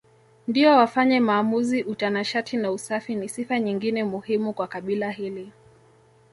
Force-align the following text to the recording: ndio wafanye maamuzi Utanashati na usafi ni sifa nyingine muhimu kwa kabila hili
ndio 0.47 0.69
wafanye 0.75 1.19
maamuzi 1.19 1.83
Utanashati 1.83 2.57
na 2.57 2.71
usafi 2.71 3.15
ni 3.15 3.29
sifa 3.29 3.59
nyingine 3.59 4.03
muhimu 4.03 4.53
kwa 4.53 4.67
kabila 4.67 5.11
hili 5.11 5.51